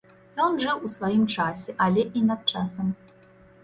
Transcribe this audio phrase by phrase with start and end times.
[0.45, 2.95] Ён жыў у сваім часе, але і над часам.